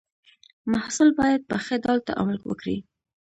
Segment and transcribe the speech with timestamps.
[0.71, 2.77] محصل باید په ښه ډول تعامل وکړي.